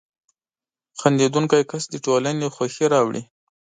[0.99, 3.23] •خندېدونکی کس د ټولنې خوښي راوړي.